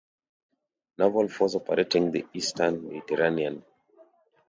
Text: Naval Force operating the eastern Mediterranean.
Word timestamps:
Naval 0.97 1.27
Force 1.29 1.53
operating 1.53 2.11
the 2.11 2.25
eastern 2.33 2.87
Mediterranean. 2.87 3.63